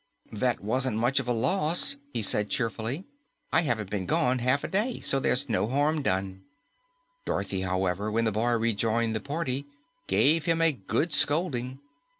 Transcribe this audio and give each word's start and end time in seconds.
"That 0.31 0.61
wasn't 0.63 0.97
much 0.97 1.19
of 1.19 1.27
a 1.27 1.31
loss," 1.31 1.95
he 2.11 2.23
said 2.23 2.49
cheerfully. 2.49 3.05
"I 3.53 3.61
haven't 3.61 3.91
been 3.91 4.07
gone 4.07 4.39
half 4.39 4.63
a 4.63 4.67
day, 4.67 4.99
so 4.99 5.19
there's 5.19 5.47
no 5.47 5.67
harm 5.67 6.01
done." 6.01 6.41
Dorothy, 7.23 7.61
however, 7.61 8.11
when 8.11 8.25
the 8.25 8.31
boy 8.31 8.53
rejoined 8.53 9.13
the 9.15 9.19
party, 9.19 9.67
gave 10.07 10.45
him 10.45 10.59
a 10.59 10.71
good 10.71 11.13
scolding. 11.13 11.81